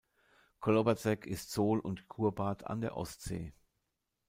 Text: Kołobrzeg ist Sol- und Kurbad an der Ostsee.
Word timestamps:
Kołobrzeg 0.61 1.27
ist 1.27 1.51
Sol- 1.51 1.79
und 1.79 2.07
Kurbad 2.07 2.65
an 2.65 2.81
der 2.81 2.97
Ostsee. 2.97 3.53